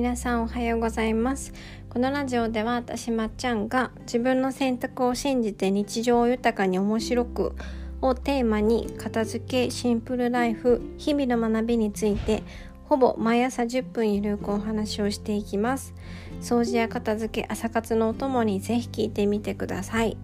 [0.00, 1.52] 皆さんおはようございます。
[1.90, 7.54] このラジオでは私まっちゃんが自分の選択を信じて日常を豊かに面白く
[8.00, 12.42] をテーマに片付けシンプルライフ日々の学びについて
[12.84, 15.92] ほぼ毎朝10分ゆるくお話をしていきます。
[16.40, 20.16] 掃除や片付け朝活のお供にぜひ聞いてみてください、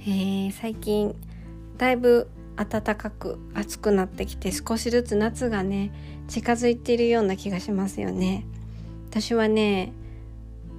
[0.00, 1.14] えー、最近
[1.78, 5.92] だいぶ暖かく暑くなってきて少しずつ夏がね
[6.26, 8.44] 近づいているような気がしますよね。
[9.10, 9.92] 私はね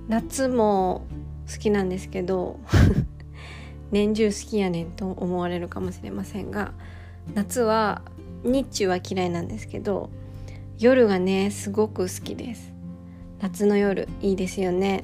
[0.08, 1.06] 夏も
[1.52, 2.60] 好きなんですけど
[3.92, 6.72] 年中好きやねんと思われるかもしれませんが
[7.34, 8.04] 夏は
[8.46, 10.10] 日中は嫌いなんですけど
[10.80, 12.74] 夜がねすごく好きです。
[13.42, 15.04] 夏の夜いいですよね。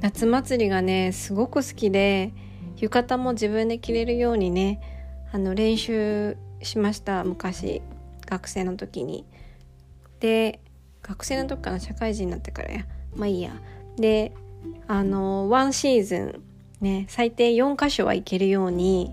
[0.00, 2.32] 夏祭りがねすごく好きで
[2.76, 4.80] 浴衣も自分で着れるようにね
[5.32, 7.80] あの練習しました昔
[8.26, 9.24] 学生の時に。
[10.20, 10.60] で
[11.02, 12.86] 学生の時から社会人になってからや。
[13.14, 13.52] まあいいや。
[13.96, 14.32] で
[14.86, 16.42] あのワンシーズン
[16.80, 19.12] ね最低4箇所は行けるように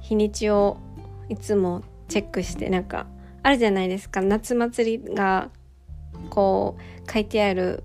[0.00, 0.78] 日にちを
[1.28, 3.06] いつもチェックしてなんか
[3.42, 4.22] あるじゃないですか。
[4.22, 5.50] 夏祭りが
[6.30, 7.84] こう書いてある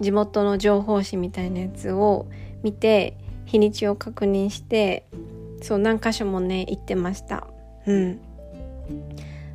[0.00, 2.26] 地元の情報誌みたいなやつを
[2.62, 5.06] 見て日にちを確認して
[5.60, 7.46] そう何箇所もね行ってました。
[7.86, 8.20] うん。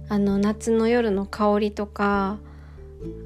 [0.10, 2.40] あの夏の夜の香りとか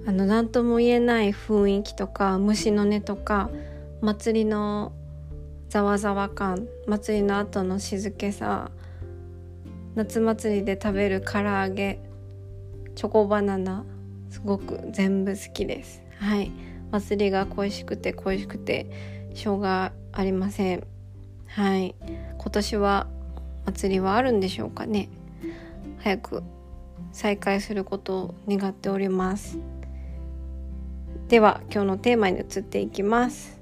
[0.05, 3.50] あの何とも言えない雰囲気とか虫の音とか
[4.02, 4.94] 祭りの
[5.69, 8.72] ざわざわ感祭りの後の静けさ
[9.95, 11.99] 夏祭りで食べる唐揚げ
[12.95, 13.86] チョコバナナ
[14.30, 16.02] すごく全部好きです。
[16.17, 16.52] はい。
[16.92, 20.88] 祭りが恋しくて恋しくてしょうがありません。
[21.47, 21.95] はい。
[22.38, 23.08] 今年は
[23.66, 25.09] 祭りはあるんでしょうかね。
[25.99, 26.44] 早く
[27.12, 29.58] 再開することを願っております。
[31.27, 33.60] では今日のテーマに移っていきます。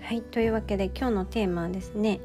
[0.00, 2.20] はいというわけで今日のテーマはですね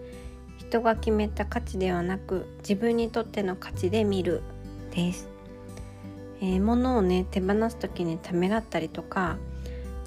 [0.60, 4.44] 人が決めた価値ではなく自分にとっての価値で見る
[4.92, 5.28] です。
[6.42, 9.38] えー、物をね手放す時にためらったりとか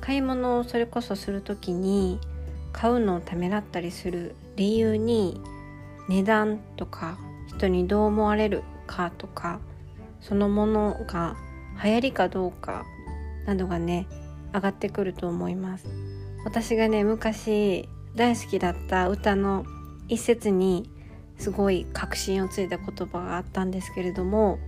[0.02, 2.18] 買い物をそれこそする時に
[2.72, 5.40] 買うのをためらったりする理由に
[6.08, 9.60] 値段とか人にどう思われるかとか
[10.20, 11.36] そのものが
[11.82, 12.84] 流行りかどうか
[13.46, 14.08] などがね
[14.52, 15.86] 上がってくると思います。
[16.44, 19.64] 私がね昔大好きだった歌の
[20.08, 20.90] 一節に
[21.38, 24.58] すごい確信をついた言葉があったんですけれども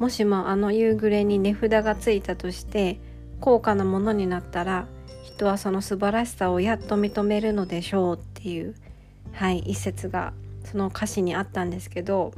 [0.00, 3.00] もしもあの夕暮れに値札がついたとして
[3.44, 4.86] 高価なものになったら
[5.22, 8.74] 人はその素晴らしさをやっと認めるのでしょうっていう
[9.34, 10.32] はい一節が
[10.64, 12.32] その歌詞にあったんですけど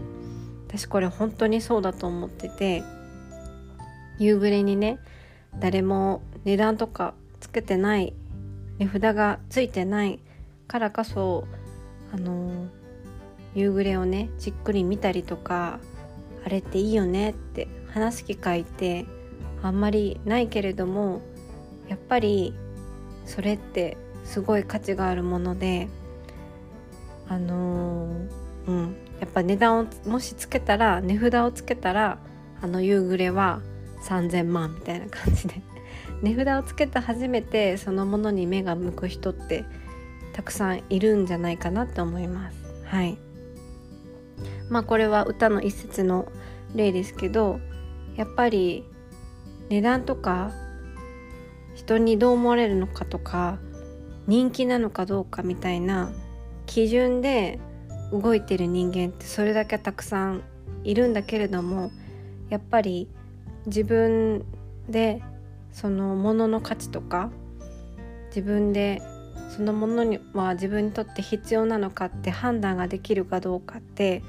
[0.67, 2.83] 私これ本当にそうだと思ってて
[4.19, 4.99] 夕暮れにね
[5.61, 8.13] 誰も値段とかつけてない
[8.81, 10.19] 値札がついてない
[10.67, 11.47] からこそ
[12.13, 12.67] あの
[13.55, 15.79] 夕暮れをねじっくり見たりとか
[16.45, 19.07] あれっていいよねって話す機会って
[19.63, 21.23] あんまりないけれども
[21.89, 22.55] やっぱり
[23.25, 25.89] それってすごい価値があるもので
[27.29, 32.19] あのー、うんやっぱ値段をもしつけたら値札をつけたら
[32.61, 33.61] あの夕暮れは
[34.03, 35.55] 3,000万みたいな感じで
[36.23, 39.65] 値札をつけて初めてそのものに目が向く人って
[40.33, 42.57] たくさんいるんじゃないかなって思います。
[42.85, 43.19] はい
[44.69, 46.31] まあこれは歌の一節の
[46.75, 47.61] 例ですけど
[48.17, 48.85] やっぱり
[49.69, 50.53] 値段とか
[51.75, 53.59] 人にどう思われるのかとか
[54.27, 56.11] 人気なのかどうかみたいな
[56.67, 57.59] 基準で
[58.13, 60.43] 動いてる人間ってそれだけたくさん
[60.85, 61.91] いるんだけれども
[62.49, 63.09] やっぱり
[63.67, 64.45] 自分
[64.89, 65.23] で
[65.73, 67.31] そのものの価値とか
[68.29, 69.03] 自分で
[69.49, 74.23] そのものには自分にとって必要なのかって判断ができるかどうかって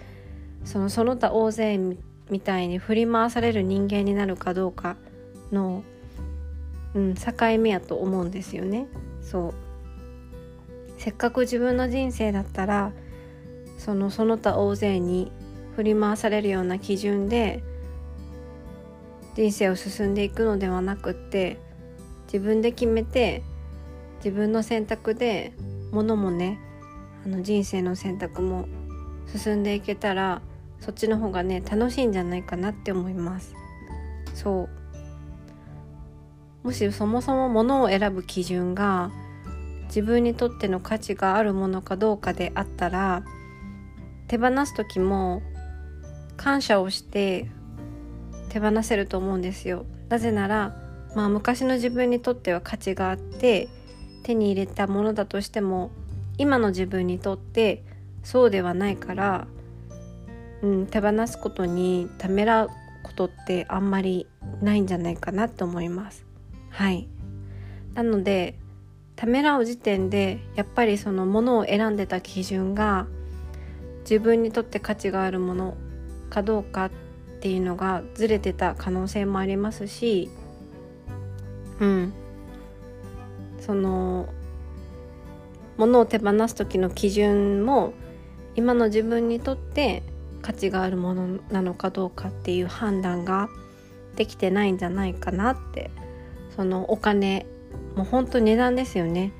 [0.64, 1.78] そのその他大勢
[2.30, 4.98] みたいに振り回される人間になるかどうか
[5.52, 5.84] の、
[6.94, 8.88] うん、境目やと思うんですよね。
[9.22, 9.54] そう。
[10.98, 12.92] せっかく自分の人生だったら
[13.78, 15.32] そのその他大勢に
[15.76, 17.64] 振り回されるような基準で
[19.36, 21.60] 人生を進んでいくのではなくって
[22.26, 23.44] 自分で決めて
[24.18, 25.54] 自分の選択で
[25.92, 26.60] ものもね
[27.24, 28.68] あの人生の選択も
[29.28, 30.42] 進んでいけたら
[30.80, 33.54] そっちの方がね楽しいんじゃないかなって思います。
[34.34, 34.70] そう。
[36.68, 39.10] もしそもそもものを選ぶ基準が
[39.86, 43.24] 自分にとっての価値があるものかどうかであったら
[44.28, 45.42] 手放す時も
[46.36, 47.50] 感謝をして
[48.50, 49.86] 手放せると思うんですよ。
[50.10, 50.76] なぜなら、
[51.16, 53.70] まあ、昔の自分にとっては価値があって
[54.24, 55.92] 手に入れたものだとしても
[56.38, 57.86] 今の自分にとって
[58.24, 59.48] そうではないから、
[60.62, 62.70] うん、手放すことにためらう
[63.04, 64.28] ことってあんまり
[64.62, 66.27] ないんじゃないかなと思います。
[66.70, 67.08] はい。
[67.94, 68.56] なので
[69.16, 73.08] ためらう時点でやっぱりそのものを選んでた基準が
[74.02, 75.76] 自分にとって価値があるもの
[76.30, 76.92] かどうかっ
[77.40, 80.30] ていうのがずれてた可能性もありますし
[81.80, 82.14] うん。
[83.60, 84.30] その
[85.78, 87.94] ものを手放す時の基準も
[88.56, 90.04] 今の自分にとって
[90.42, 93.50] 価値があるものなのかどうかっていう判断が
[94.16, 95.92] できてないんじゃないかなって
[96.58, 97.46] そのお金
[97.96, 99.32] もう本当値段ですよね。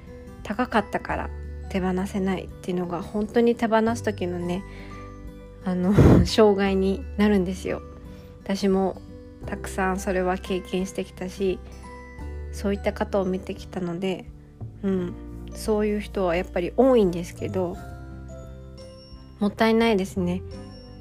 [0.44, 1.30] 高かったから
[1.70, 4.64] 手放せないっていうのが本当に手放す時のね
[5.66, 5.94] あの
[6.26, 7.82] 障害になるんですよ。
[8.44, 9.02] 私も
[9.46, 11.60] たくさんそれは経験してきたし
[12.54, 14.26] そういった方を見てきたので
[14.84, 15.14] うん
[15.54, 17.76] そういう人はやっぱり多いんですけど
[19.40, 20.42] もったいないですね。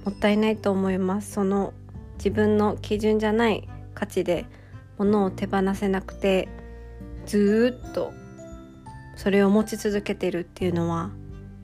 [0.04, 1.32] もったいないと思います。
[1.32, 1.74] その
[2.16, 4.46] 自分の基準じゃない価値で
[4.98, 6.48] 物を手放せなくて
[7.26, 8.12] ずっと
[9.16, 11.10] それを持ち続けてるっていうのは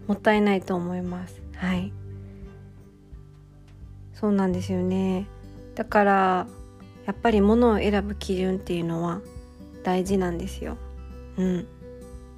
[0.06, 1.40] もったいないと思います。
[1.56, 1.92] はい。
[4.14, 5.26] そうなんですよね。
[5.74, 6.46] だから
[7.06, 9.20] やっぱり物を選ぶ基準っていうのは
[9.82, 10.76] 大事なんですよ。
[11.36, 11.66] うん。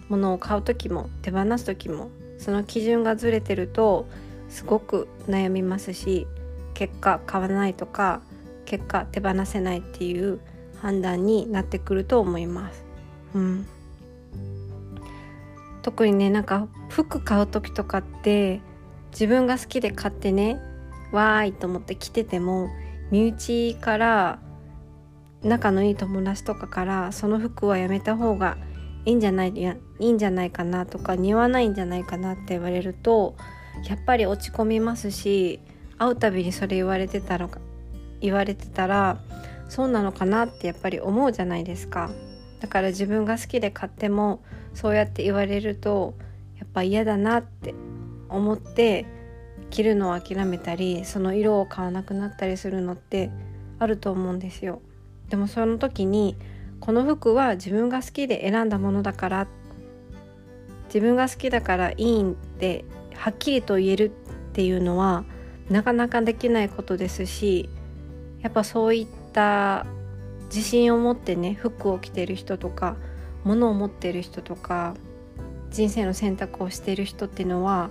[0.09, 4.07] 物を買う時も手放す時もその基準がずれてると
[4.49, 6.27] すごく悩みますし
[6.75, 8.21] 結果買わないとか
[8.65, 10.41] 結果手放せないっていう
[10.85, 12.85] 判断になってくると思います。
[13.35, 13.67] うん、
[15.81, 18.61] 特にねなんか服買う時とかって
[19.11, 20.61] 自分が好きで買ってね
[21.11, 22.69] わーいと思って着てても
[23.11, 24.41] 身内から
[25.43, 28.59] 仲のいい友達とかからその服はやめた方が
[29.07, 33.37] いいんじゃないいいいんじゃないかなとか似合わないんじゃないかなって言われると
[33.89, 35.61] やっぱり落ち込みますし
[35.97, 37.59] 会うたびにそれ言われてたのか
[38.21, 39.23] 言われてたら
[39.75, 42.09] そうなのかなってやっぱり思うじゃないですか。
[42.61, 44.41] だから自分が好きで買っても
[44.73, 46.15] そうやって言われると
[46.61, 47.75] やっぱ嫌だなって
[48.29, 49.05] 思って
[49.71, 53.33] 着るのを諦めたりその色を買わなくなったりするのって
[53.81, 54.81] あると思うんですよ。
[55.29, 56.37] でもその時に
[56.79, 59.49] この服は自分が好きで選んだものだから
[60.87, 62.85] 自分が好きだからいいんって
[63.17, 65.25] はっきりと言えるっていうのは
[65.69, 67.69] なかなかできないことですし
[68.41, 69.85] やっぱそういったた
[70.47, 72.97] 自信を持ってね服を着てる人とか
[73.45, 74.95] 物を持ってる人とか
[75.71, 77.91] 人生の選択をしてる人っていうのは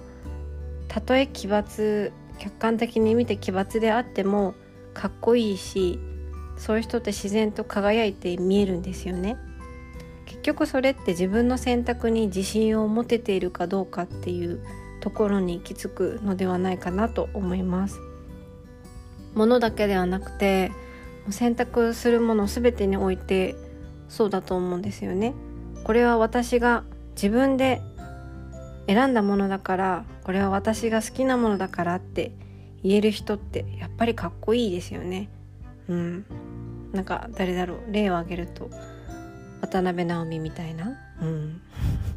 [0.87, 4.55] たとえ奇抜客観的に見て奇抜であっても
[4.93, 5.99] かっこいいし
[6.57, 9.37] そういう人って自然と輝いて見えるんですよね。
[10.25, 14.63] 結局それって自分の選択に自信を持てているかどうかっていう
[14.99, 17.99] ところに行き着くのではないかなと思います。
[19.35, 20.71] 物だけではなくて
[21.29, 23.55] 選択するもの全てにおいて
[24.09, 25.33] そうだと思うんですよね。
[25.83, 26.83] これは私が
[27.15, 27.81] 自分で
[28.87, 32.31] 選んだものだからこれは私が好きなものだからって
[32.83, 35.29] 言える人ってやっぱりかっこいいですよね。
[35.87, 36.25] うん。
[36.91, 38.69] なんか誰だろう例を挙げると
[39.61, 40.97] 渡辺直美みたいな。
[41.21, 41.61] うん。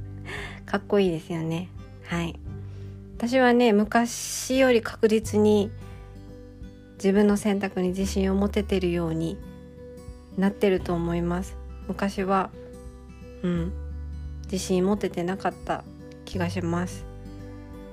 [0.67, 1.69] かっこいいですよね。
[2.05, 2.39] はい。
[3.17, 5.71] 私はね昔より確実に
[6.97, 9.39] 自分の選択に自信を持ててるように
[10.37, 11.57] なってると思います。
[11.89, 12.51] 昔は
[13.43, 13.73] うん
[14.45, 15.85] 自信持ててなかった
[16.25, 17.05] 気がします。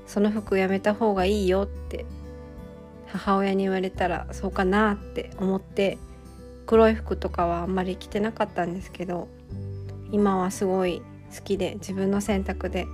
[0.06, 2.06] その服やめた方がいいよって
[3.08, 5.98] 母親に言われたらそうかなって思って
[6.66, 9.28] 黒い服とかはあんまり着てなかったんですけど
[10.12, 11.02] 今はすごい
[11.36, 12.88] 好きで自分の選択で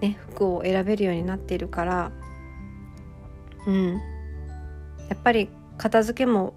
[0.00, 2.12] ね服を選べるようになっているから
[3.66, 4.00] うん
[5.08, 5.48] やっぱり
[5.78, 6.54] 片付けも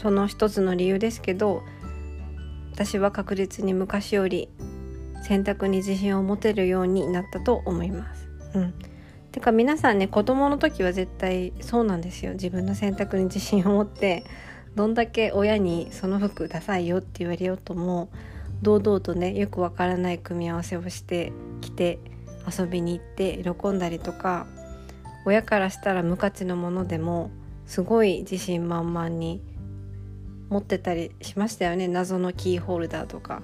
[0.00, 1.62] その一つの理由ですけど
[2.72, 4.48] 私は確実に昔より
[5.22, 8.28] 選択に自信を持てるようになったと思います。
[8.54, 8.74] うん、
[9.32, 14.24] てか皆さんね子供の時は絶対そうなんですよ自分の選択に自信を持って
[14.74, 18.08] どんだけ親にその服ダサいよって言われようとも
[18.62, 21.98] 堂々とねよくわからない組み合わせをして着て
[22.48, 24.46] 遊びに行って喜んだりとか
[25.24, 27.30] 親からしたら無価値のものでも
[27.66, 29.42] すごい自信満々に
[30.48, 31.88] 持ってたりしましたよね。
[31.88, 33.42] 謎のキーホルダーとか。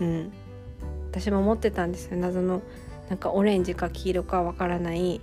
[0.00, 0.32] うん。
[1.10, 2.16] 私も持ってたんですよ。
[2.16, 2.62] 謎の
[3.08, 5.20] なんかオレンジか黄色かわからない。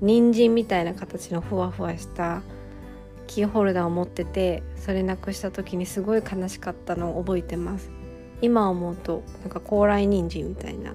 [0.00, 2.42] 人参みたいな形のふわふわした
[3.26, 7.90] キーホルダーを持っててそれなくした時にすごい悲しかったのを覚えてます。
[8.42, 10.94] 今思うとなんか高麗人参みたいな。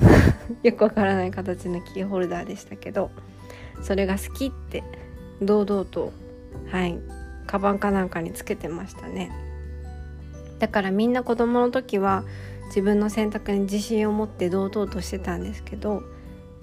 [0.62, 3.10] よくわからない形のキーホルダーでしたけど
[3.82, 4.82] それが好きって
[5.40, 6.12] 堂々と
[6.70, 6.98] はい
[7.46, 9.30] カバンかなんかにつけてましたね。
[10.58, 12.24] だからみんな子供の時は
[12.66, 16.04] 自分の選択に自信を持って堂々としてたんですけど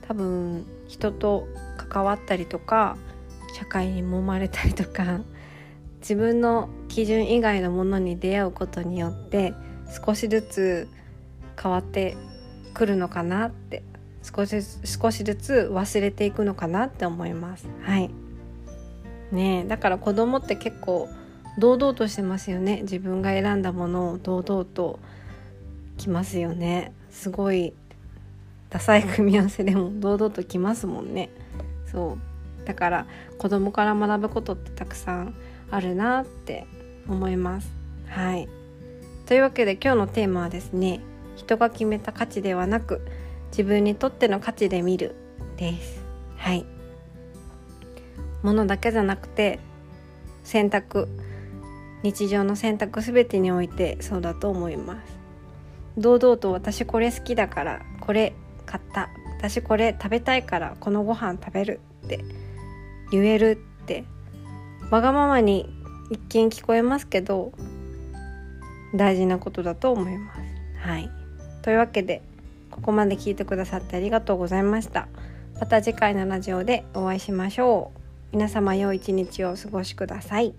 [0.07, 2.97] 多分人と関わったりとか
[3.53, 5.19] 社会に揉まれたりとか
[5.99, 9.53] 自分の基準以外のものに出会うことによって
[10.05, 10.87] 少しずつ
[11.61, 12.15] 変わって
[12.73, 13.83] くるのかなって
[14.21, 17.67] 少し少しずつ忘れていくのかなって思います。
[17.83, 18.09] はい。
[19.31, 21.07] ねだから子供って結構
[21.57, 22.81] 堂々としてますよね。
[22.81, 24.99] 自分が選んだものを堂々と
[25.97, 26.93] きますよね。
[27.09, 27.73] すごい
[28.69, 31.29] ダサい組み合わせでも 堂々ときますもんね。
[31.91, 32.17] そ
[32.63, 32.65] う。
[32.65, 33.05] だから
[33.37, 35.33] 子供から学ぶことってたくさん
[35.71, 36.67] あるなって
[37.07, 37.71] 思います。
[38.07, 38.47] はい。
[39.25, 41.01] というわけで今日のテーマはですね
[41.39, 43.01] 人が決めた価値ではなく
[43.51, 45.15] 自分にとっての価値で見る。
[45.55, 46.03] です。
[46.35, 46.65] はい。
[48.43, 49.59] 物だけじゃなくて
[50.43, 51.07] 選択。
[52.01, 55.19] 日常の選択全てにおいてそうだと思います。
[55.97, 58.33] 堂々と私これ好きだからこれ
[58.65, 59.09] 買った。
[59.37, 61.79] 私これ食べたいからこのご飯食べる。
[62.05, 62.23] って。
[63.11, 64.03] 言えるって。
[64.91, 65.69] わがままに
[66.09, 67.51] 一見聞こえますけど
[68.93, 70.41] 大事なことだと思います。
[70.79, 71.18] はい。
[71.69, 72.23] というわけで
[72.71, 75.07] ここまで聞いてくださってありがとうございました。
[75.59, 77.99] また次回のラジオでお会いしましょう。
[78.31, 80.55] 皆様良い一日をお過ごしください。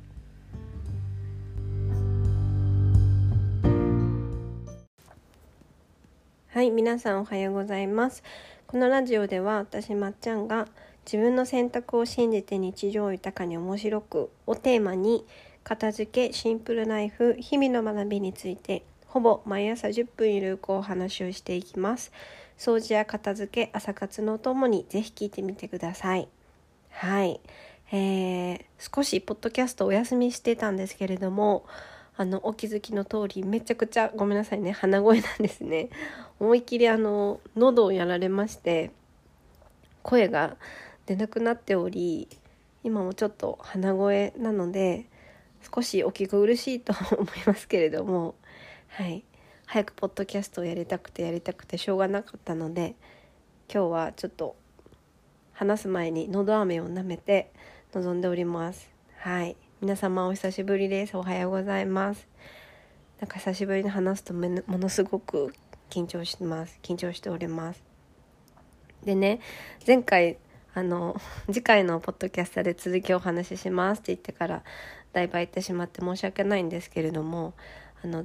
[6.51, 8.23] はい皆さんおはようございます
[8.69, 10.69] このラジオでは私まっちゃんが
[11.07, 15.25] 自分の選択を信じて日常を豊かに面白くをテーマに
[15.65, 22.13] 片付けシンプルナイフ日々の学びについてほぼ毎朝10分ゆるくお話をしていきます。
[22.57, 26.29] 掃除や片付け朝活のともにぜひ聞いてみてください。
[26.91, 27.41] はい。
[27.91, 31.67] えー、少しポッドキャストお休みしてたんですけれども
[32.17, 34.71] あのお気づきの通りめちゃくちゃごめんなさいね。
[34.71, 35.89] 鼻声なんですね。
[36.39, 38.93] 思いっきりあの喉をやられまして
[40.05, 40.57] 声が
[41.07, 42.29] 出なくなっており
[42.85, 45.07] 今もちょっと鼻声なので
[45.75, 48.37] 少しお聞き苦しいと思いますけれども
[48.93, 49.23] はい。
[49.67, 52.97] 早くポッドキャストをやりたくてやりたくてしょうがなかったので
[53.73, 54.57] 今日はちょっと
[55.53, 57.53] 話す前に喉飴を舐めて
[57.95, 58.91] 臨んでおります。
[59.19, 59.57] はい。
[59.81, 61.17] 皆様お久しぶりです。
[61.17, 62.27] おはようございます。
[63.21, 65.55] なんか久しぶりに話すとものすごく
[65.89, 66.77] 緊張してます。
[66.83, 67.85] 緊張しております。
[69.05, 69.39] でね
[69.87, 70.37] 前回
[70.75, 71.15] あの
[71.47, 74.65] 次回のポッドキャストで続きをお話ししますって言ってから
[75.13, 77.55] だいぶ空いてしまって申し訳ないんですけれども
[78.03, 78.25] あの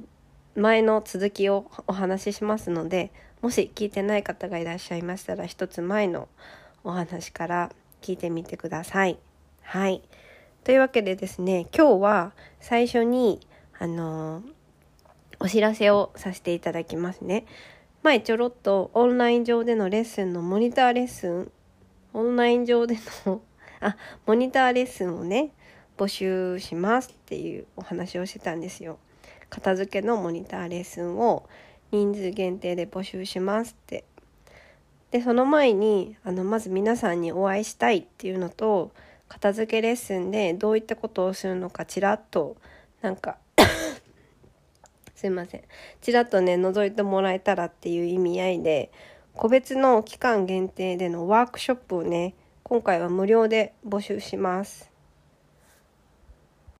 [0.56, 6.28] 前の続きをお話ししますのでもし聞いてない方がいらっしゃいましたら一つ前の
[6.82, 7.70] お話から
[8.00, 9.18] 聞いてみてください。
[9.62, 10.02] はい。
[10.64, 13.40] というわけでですね、今日は最初に、
[13.78, 14.42] あの、
[15.38, 17.44] お知らせをさせていただきますね。
[18.02, 21.52] 前ちょろっとオンライン上でのレッスンのモニターレッスン、
[22.14, 22.96] オンライン上で
[23.26, 23.42] の
[23.80, 23.96] あ、
[24.26, 25.50] モニターレッスンをね、
[25.98, 28.98] 募集しますっていうお話をしてたんですよ。
[29.50, 31.48] 片付けのモニターレッスンを
[31.92, 34.04] 人数限定で募集しますって。
[35.10, 38.92] で、その前に、あの、まず皆さんにお会いしたいっていうのと、
[39.28, 42.56] 片付けレッスンでどういったことをするのかちらっと
[43.02, 43.38] なんか
[45.14, 45.62] すいません
[46.00, 48.90] ちらっとね覗いてもらえたらっていう意味合いで
[49.34, 54.90] 個別の期間限定でのワークショップをね今回は無料で募集します